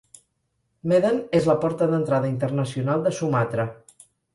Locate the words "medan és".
0.93-1.51